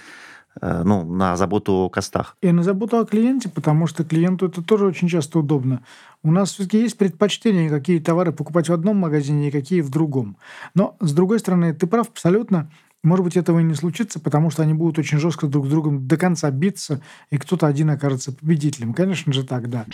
[0.60, 2.36] ну, на заботу о костах.
[2.40, 5.82] И на заботу о клиенте, потому что клиенту это тоже очень часто удобно.
[6.22, 10.36] У нас все-таки есть предпочтение, какие товары покупать в одном магазине и какие в другом.
[10.74, 12.70] Но, с другой стороны, ты прав абсолютно.
[13.02, 16.08] Может быть, этого и не случится, потому что они будут очень жестко друг с другом
[16.08, 18.94] до конца биться, и кто-то один окажется победителем.
[18.94, 19.84] Конечно же так, да.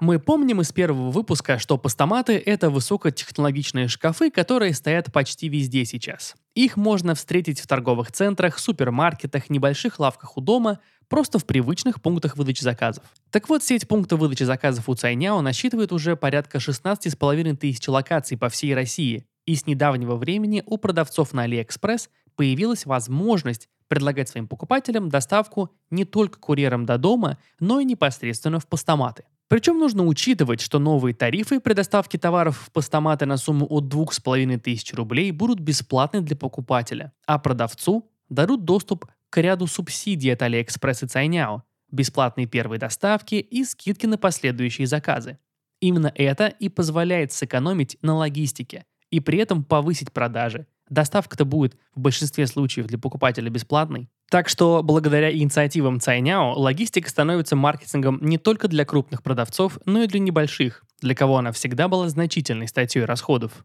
[0.00, 6.36] Мы помним из первого выпуска, что постаматы— это высокотехнологичные шкафы, которые стоят почти везде сейчас.
[6.54, 12.36] Их можно встретить в торговых центрах, супермаркетах, небольших лавках у дома, просто в привычных пунктах
[12.36, 13.02] выдачи заказов.
[13.30, 18.48] Так вот, сеть пунктов выдачи заказов у Цайняо насчитывает уже порядка 16,5 тысяч локаций по
[18.48, 25.08] всей России, и с недавнего времени у продавцов на AliExpress появилась возможность предлагать своим покупателям
[25.08, 29.24] доставку не только курьером до дома, но и непосредственно в постаматы.
[29.48, 34.94] Причем нужно учитывать, что новые тарифы при доставке товаров в постаматы на сумму от 2500
[34.94, 41.08] рублей будут бесплатны для покупателя, а продавцу дадут доступ к ряду субсидий от AliExpress и
[41.08, 45.38] Цайняо, бесплатные первые доставки и скидки на последующие заказы.
[45.80, 52.00] Именно это и позволяет сэкономить на логистике и при этом повысить продажи– Доставка-то будет в
[52.00, 54.08] большинстве случаев для покупателя бесплатной.
[54.30, 60.06] Так что благодаря инициативам Цайняо логистика становится маркетингом не только для крупных продавцов, но и
[60.06, 63.64] для небольших, для кого она всегда была значительной статьей расходов.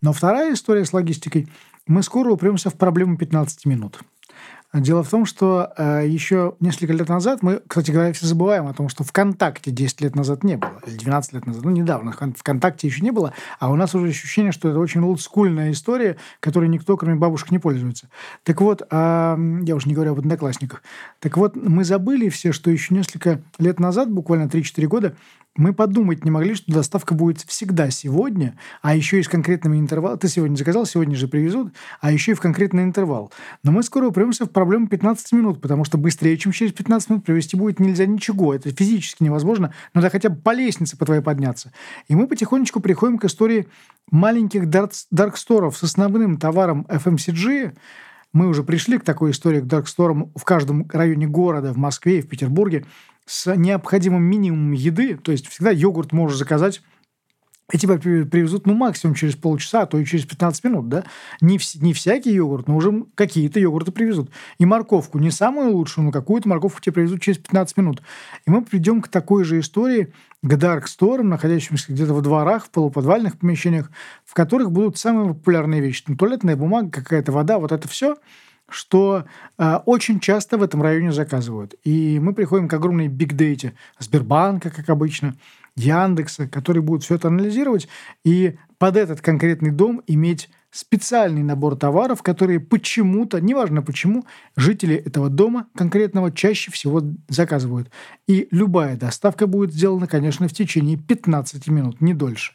[0.00, 1.48] Но вторая история с логистикой.
[1.86, 3.98] Мы скоро упремся в проблему 15 минут.
[4.74, 8.74] Дело в том, что э, еще несколько лет назад мы, кстати говоря, все забываем о
[8.74, 12.86] том, что ВКонтакте 10 лет назад не было, или 12 лет назад, ну, недавно ВКонтакте
[12.86, 16.98] еще не было, а у нас уже ощущение, что это очень олдскульная история, которой никто,
[16.98, 18.10] кроме бабушек, не пользуется.
[18.42, 18.86] Так вот, э,
[19.62, 20.82] я уже не говорю об одноклассниках.
[21.18, 25.16] Так вот, мы забыли все, что еще несколько лет назад, буквально 3-4 года,
[25.58, 30.18] мы подумать не могли, что доставка будет всегда сегодня, а еще и с конкретными интервалами.
[30.18, 33.32] Ты сегодня заказал, сегодня же привезут, а еще и в конкретный интервал.
[33.64, 37.24] Но мы скоро упремся в проблему 15 минут, потому что быстрее, чем через 15 минут
[37.24, 38.54] привезти будет нельзя ничего.
[38.54, 39.74] Это физически невозможно.
[39.94, 41.72] Надо хотя бы по лестнице по твоей подняться.
[42.06, 43.66] И мы потихонечку приходим к истории
[44.12, 47.74] маленьких дарксторов с основным товаром FMCG,
[48.32, 52.22] мы уже пришли к такой истории, к дарксторам в каждом районе города, в Москве и
[52.22, 52.84] в Петербурге,
[53.28, 56.80] с необходимым минимумом еды, то есть всегда йогурт можешь заказать
[57.70, 61.04] и тебя привезут, ну, максимум через полчаса, а то и через 15 минут, да?
[61.42, 64.30] Не, вс- не всякий йогурт, но уже какие-то йогурты привезут.
[64.58, 68.02] И морковку, не самую лучшую, но какую-то морковку тебе привезут через 15 минут.
[68.46, 73.38] И мы придем к такой же истории, к Store, находящимся где-то в дворах, в полуподвальных
[73.38, 73.90] помещениях,
[74.24, 76.04] в которых будут самые популярные вещи.
[76.04, 78.16] Там туалетная бумага, какая-то вода, вот это все–
[78.68, 79.24] что
[79.56, 81.74] э, очень часто в этом районе заказывают.
[81.84, 85.36] И мы приходим к огромной бигдейте Сбербанка, как обычно,
[85.76, 87.88] Яндекса, которые будут все это анализировать
[88.24, 94.26] и под этот конкретный дом иметь специальный набор товаров, которые почему-то, неважно почему,
[94.56, 97.90] жители этого дома конкретного чаще всего заказывают.
[98.26, 102.52] И любая доставка будет сделана, конечно, в течение 15 минут, не дольше.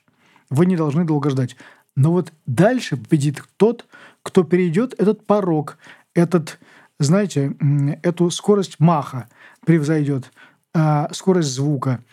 [0.49, 1.55] Вы не должны долго ждать.
[1.95, 3.85] Но вот дальше победит тот,
[4.21, 5.77] кто перейдет этот порог,
[6.13, 6.59] этот,
[6.99, 7.55] знаете,
[8.03, 9.29] эту скорость маха
[9.65, 10.31] превзойдет,
[10.73, 12.03] а, скорость звука,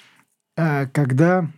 [0.57, 1.49] а, когда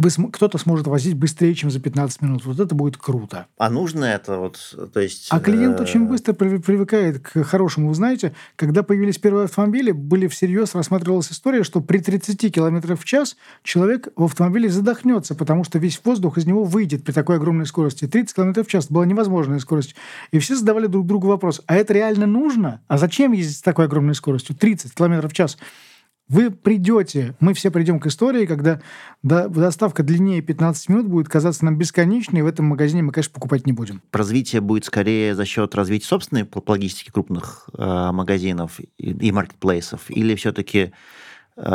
[0.00, 2.44] вы, кто-то сможет возить быстрее, чем за 15 минут.
[2.44, 3.46] Вот это будет круто.
[3.58, 5.28] А нужно это вот, то есть...
[5.30, 5.82] А клиент э...
[5.82, 7.88] очень быстро привыкает к хорошему.
[7.88, 13.04] Вы знаете, когда появились первые автомобили, были всерьез рассматривалась история, что при 30 км в
[13.04, 17.66] час человек в автомобиле задохнется, потому что весь воздух из него выйдет при такой огромной
[17.66, 18.06] скорости.
[18.06, 19.94] 30 км в час была невозможная скорость.
[20.32, 22.80] И все задавали друг другу вопрос, а это реально нужно?
[22.88, 24.56] А зачем ездить с такой огромной скоростью?
[24.56, 25.58] 30 км в час.
[26.30, 28.80] Вы придете, мы все придем к истории, когда
[29.24, 33.66] доставка длиннее 15 минут будет казаться нам бесконечной, и в этом магазине мы, конечно, покупать
[33.66, 34.00] не будем.
[34.12, 40.36] Развитие будет скорее за счет развития собственной логистики крупных э, магазинов и, и маркетплейсов, или
[40.36, 40.92] все-таки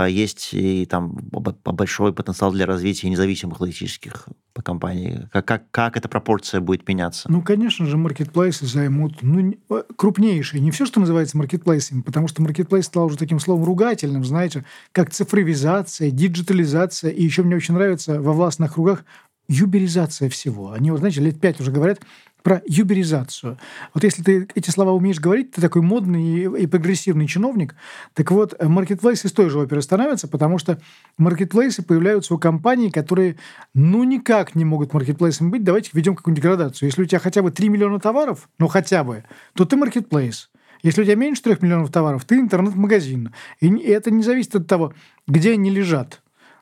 [0.08, 1.15] есть и там
[1.63, 4.28] большой потенциал для развития независимых логистических
[4.63, 5.19] компаний.
[5.32, 7.30] Как, как, как эта пропорция будет меняться?
[7.32, 10.62] Ну, конечно же, маркетплейсы займут ну, э, крупнейшие.
[10.62, 15.12] Не все, что называется маркетплейсами, потому что маркетплейс стал уже таким словом ругательным, знаете, как
[15.12, 17.12] цифровизация, диджитализация.
[17.12, 19.04] И еще мне очень нравится во властных кругах
[19.48, 20.71] юберизация всего.
[20.71, 22.02] Они, вот, знаете, лет пять уже говорят,
[22.45, 23.58] про юберизацию.
[23.95, 27.73] Вот если ты эти слова умеешь говорить, ты такой модный и прогрессивный чиновник,
[28.13, 30.79] так вот, маркетплейсы с той же оперы становятся, потому что
[31.17, 33.38] маркетплейсы появляются у компаний, которые
[33.73, 35.63] ну никак не могут маркетплейсами быть.
[35.63, 36.88] Давайте введем какую-нибудь градацию.
[36.88, 39.23] Если у тебя хотя бы 3 миллиона товаров, ну хотя бы,
[39.55, 40.51] то ты маркетплейс.
[40.84, 43.34] Если у тебя меньше 3 миллионов товаров, ты интернет-магазин.
[43.60, 44.93] И это не зависит от того,
[45.27, 46.21] где они лежат.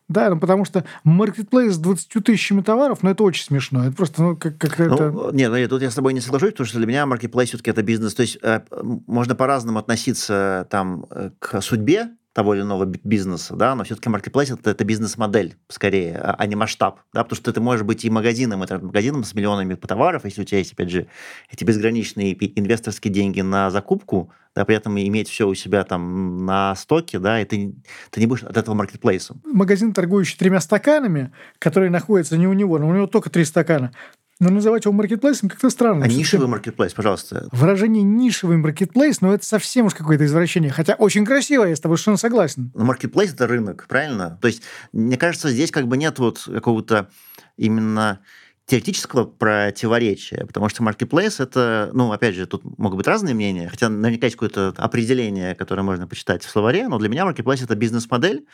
[0.10, 3.86] Да, ну потому что маркетплейс с 20 тысячами товаров, ну это очень смешно.
[3.86, 5.30] Это просто, ну, как, как ну, это...
[5.34, 7.84] Нет, ну, тут я с тобой не соглашусь, потому что для меня маркетплейс все-таки это
[7.84, 8.14] бизнес.
[8.14, 8.62] То есть э,
[9.08, 14.50] можно по-разному относиться там э, к судьбе того или иного бизнеса, да, но все-таки маркетплейс
[14.50, 18.10] это, это бизнес-модель скорее, а, а не масштаб, да, потому что ты можешь быть и
[18.10, 21.08] магазином, интернет-магазином с миллионами товаров, если у тебя есть, опять же,
[21.52, 26.76] эти безграничные инвесторские деньги на закупку, да, при этом иметь все у себя там на
[26.76, 27.76] стоке, да, и ты,
[28.10, 29.42] ты не будешь от этого маркетплейсом.
[29.46, 33.92] Магазин, торгующий тремя стаканами, которые находятся не у него, но у него только три стакана,
[34.40, 36.06] но называть его маркетплейсом как-то странно.
[36.06, 37.48] А нишевый маркетплейс, пожалуйста.
[37.52, 40.72] Выражение нишевый маркетплейс, но это совсем уж какое-то извращение.
[40.72, 42.72] Хотя очень красиво, я с тобой совершенно согласен.
[42.74, 44.38] Но маркетплейс– это рынок, правильно?
[44.42, 47.10] То есть, мне кажется, здесь как бы нет вот какого-то
[47.58, 48.20] именно
[48.66, 53.90] теоретического противоречия, потому что marketplace это, ну, опять же, тут могут быть разные мнения, хотя
[53.90, 58.46] наверняка есть какое-то определение, которое можно почитать в словаре, но для меня marketplace это бизнес-модель,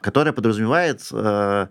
[0.00, 1.66] которая подразумевает, э,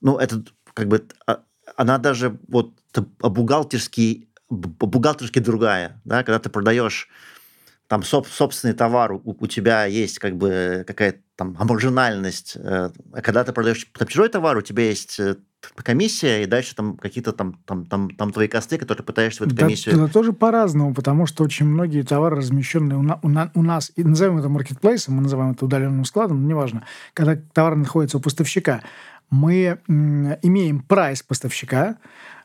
[0.00, 1.42] ну, это как бы, а,
[1.76, 2.72] она даже вот
[3.20, 7.08] бухгалтерский, бухгалтерски другая, да, когда ты продаешь
[7.90, 13.20] там соб, собственный товар, у, у тебя есть как бы какая-то там маржинальность, э, а
[13.20, 15.34] когда ты продаешь там, чужой товар, у тебя есть э,
[15.74, 19.56] комиссия, и дальше там какие-то там, там, там, там твои косты, которые пытаешься в эту
[19.56, 19.96] комиссию...
[19.96, 23.62] Да, это тоже по-разному, потому что очень многие товары размещенные у, на, у, на, у
[23.64, 28.20] нас, и назовем это маркетплейсом, мы называем это удаленным складом, неважно, когда товар находится у
[28.20, 28.82] поставщика,
[29.30, 31.96] мы имеем прайс поставщика,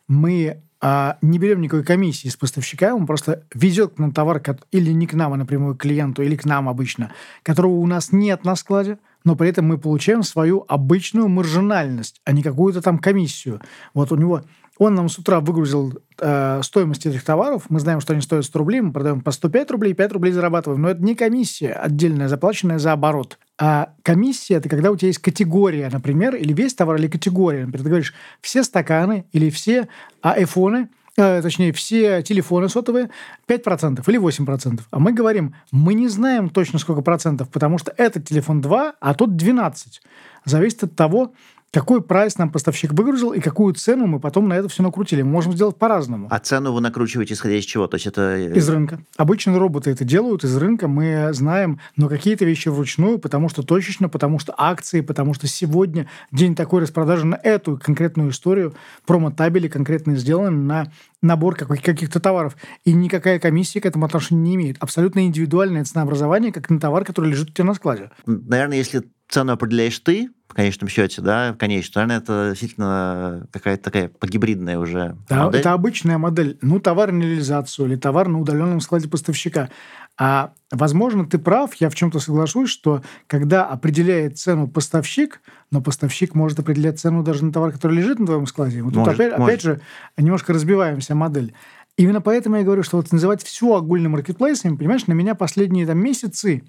[0.07, 4.41] мы а, не берем никакой комиссии с поставщика, он просто везет к нам товар
[4.71, 7.11] или не к нам, а напрямую к клиенту, или к нам обычно,
[7.43, 12.31] которого у нас нет на складе, но при этом мы получаем свою обычную маржинальность, а
[12.31, 13.61] не какую-то там комиссию.
[13.93, 14.43] Вот у него
[14.77, 17.63] он нам с утра выгрузил э, стоимость этих товаров.
[17.69, 20.81] Мы знаем, что они стоят 100 рублей, мы продаем по 105 рублей, 5 рублей зарабатываем.
[20.81, 23.39] Но это не комиссия отдельная, заплаченная за оборот.
[23.57, 27.65] А комиссия– это когда у тебя есть категория, например, или весь товар, или категория.
[27.65, 29.87] Например, ты говоришь, все стаканы или все
[30.21, 33.09] айфоны– э, точнее, все телефоны сотовые
[33.47, 34.81] 5% или 8%.
[34.91, 39.13] А мы говорим, мы не знаем точно сколько процентов, потому что этот телефон 2, а
[39.13, 40.01] тот 12.
[40.45, 41.33] Зависит от того,
[41.75, 45.23] какой прайс нам поставщик выгрузил и какую цену мы потом на это все накрутили.
[45.23, 46.27] Мы можем сделать по-разному.
[46.31, 47.85] А цену вы накручиваете исходя из чего?
[47.87, 48.21] То есть это...
[48.37, 49.01] э, Из рынка.
[49.17, 50.87] Обычно роботы это делают из рынка.
[50.87, 56.07] Мы знаем, но какие-то вещи вручную, потому что точечно, потому что акции, потому что сегодня
[56.31, 58.73] день такой распродажи на эту конкретную историю,
[59.05, 62.55] промо-табели конкретно сделаны на набор каких- каких-то товаров.
[62.85, 64.77] И никакая комиссия к этому отношения не имеет.
[64.79, 68.11] Абсолютно индивидуальное ценообразование, как на товар, который лежит у тебя на складе.
[68.25, 73.83] Наверное, если цену определяешь ты, в конечном счете, да, в конечном, наверное, это действительно какая-то
[73.83, 75.59] такая погибридная уже Да, модель.
[75.59, 76.57] это обычная модель.
[76.61, 79.69] Ну, товар на реализацию или товар на удаленном складе поставщика.
[80.17, 86.35] А, возможно, ты прав, я в чем-то соглашусь, что когда определяет цену поставщик, но поставщик
[86.35, 88.81] может определять цену даже на товар, который лежит на твоем складе.
[88.81, 89.49] Вот тут Может, опять, может.
[89.49, 89.81] опять же
[90.15, 91.53] немножко разбиваемся модель.
[91.97, 95.97] Именно поэтому я говорю, что вот называть все огульным маркетплейсами, понимаешь, на меня последние там,
[95.97, 96.63] месяцы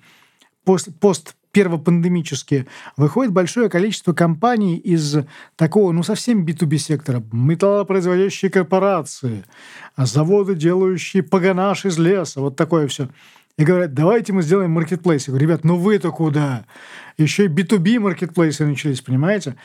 [0.65, 2.67] пост, пост первопандемические,
[2.99, 5.17] выходит большое количество компаний из
[5.57, 7.23] такого, ну, совсем B2B сектора.
[7.33, 9.43] Металлопроизводящие корпорации,
[9.97, 13.09] заводы, делающие паганаш из леса, вот такое все.
[13.57, 15.29] И говорят, давайте мы сделаем маркетплейс.
[15.29, 16.67] Я говорю, ребят, ну вы-то куда?
[17.17, 19.57] Еще и B2B маркетплейсы начались, понимаете?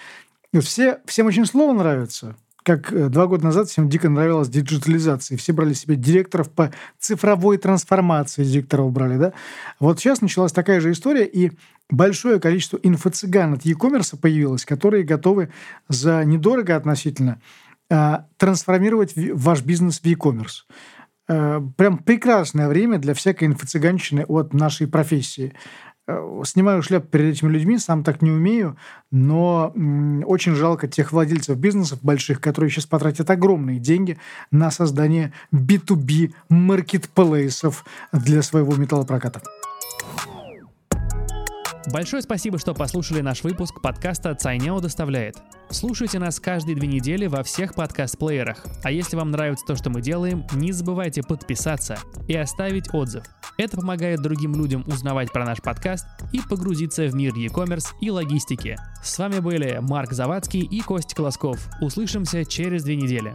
[0.62, 2.38] Все, всем очень слово нравится.
[2.64, 5.38] Как э, два года назад всем дико нравилась диджитализация.
[5.38, 9.34] Все брали себе директоров по цифровой трансформации, директоров брали, да?
[9.80, 11.52] Вот сейчас началась такая же история, и
[11.90, 15.50] большое количество инфо-цыган от e-commerce появилось, которые готовы
[15.90, 17.42] за недорого относительно
[17.90, 20.64] а, трансформировать ваш бизнес в e-commerce.
[21.28, 25.54] Э, Прям прекрасное время для всякой инфо-цыганщины от нашей профессии.
[26.12, 28.76] Э, Снимаю шляпу перед этими людьми, сам так не умею,
[29.12, 29.74] но
[30.26, 34.18] очень жалко тех владельцев бизнесов больших, которые сейчас потратят огромные деньги
[34.52, 39.42] на создание B2B маркетплейсов для своего металлопроката.
[41.88, 45.38] Большое спасибо, что послушали наш выпуск подкаста «Цайняо доставляет».
[45.72, 48.64] Слушайте нас каждые две недели во всех подкаст-плеерах.
[48.84, 53.24] А если вам нравится то, что мы делаем, не забывайте подписаться и оставить отзыв.
[53.58, 58.78] Это помогает другим людям узнавать про наш подкаст и погрузиться в мир e-commerce и логистики.
[59.04, 61.68] С вами были Марк Завадский и Костя Колосков.
[61.82, 63.34] Услышимся через две недели.